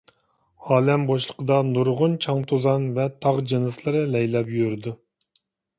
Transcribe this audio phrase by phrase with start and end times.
[0.69, 5.01] ئالەم بوشلۇقىدا نۇرغۇن چاڭ-توزان ۋە تاغ جىنسلىرى لەيلەپ يۈرىدۇ.